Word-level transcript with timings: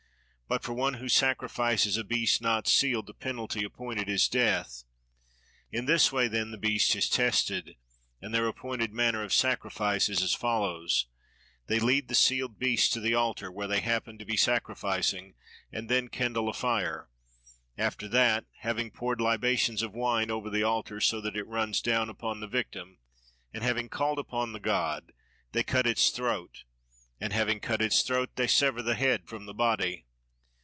But 0.53 0.65
for 0.65 0.73
one 0.73 0.95
who 0.95 1.07
sacrifices 1.07 1.95
a 1.95 2.03
beast 2.03 2.41
not 2.41 2.67
sealed 2.67 3.07
the 3.07 3.13
penalty 3.13 3.63
appointed 3.63 4.09
is 4.09 4.27
death. 4.27 4.83
In 5.71 5.85
this 5.85 6.11
way 6.11 6.27
then 6.27 6.51
the 6.51 6.57
beast 6.57 6.93
is 6.93 7.07
tested; 7.09 7.77
and 8.19 8.33
their 8.35 8.49
appointed 8.49 8.91
manner 8.93 9.23
of 9.23 9.31
sacrifice 9.31 10.09
is 10.09 10.21
as 10.21 10.33
follows: 10.35 11.07
they 11.67 11.79
lead 11.79 12.09
the 12.09 12.15
sealed 12.15 12.59
beast 12.59 12.91
to 12.91 12.99
the 12.99 13.13
altar 13.15 13.49
where 13.49 13.69
they 13.69 13.79
happen 13.79 14.17
to 14.17 14.25
be 14.25 14.35
sacrificing, 14.35 15.35
and 15.71 15.87
then 15.87 16.09
kindle 16.09 16.49
a 16.49 16.53
fire: 16.53 17.07
after 17.77 18.09
that, 18.09 18.43
having 18.59 18.91
poured 18.91 19.21
libations 19.21 19.81
of 19.81 19.93
wine 19.93 20.29
over 20.29 20.49
the 20.49 20.63
altar 20.63 20.99
so 20.99 21.21
that 21.21 21.37
it 21.37 21.47
runs 21.47 21.81
down 21.81 22.09
upon 22.09 22.41
the 22.41 22.47
victim 22.47 22.97
and 23.53 23.63
having 23.63 23.87
called 23.87 24.19
upon 24.19 24.51
the 24.51 24.59
god, 24.59 25.13
they 25.53 25.63
cut 25.63 25.87
its 25.87 26.09
throat, 26.09 26.65
and 27.21 27.31
having 27.31 27.61
cut 27.61 27.81
its 27.81 28.01
throat 28.01 28.31
they 28.35 28.47
sever 28.47 28.81
the 28.81 28.95
head 28.95 29.25
from 29.29 29.45
the 29.45 29.53
body. 29.53 30.05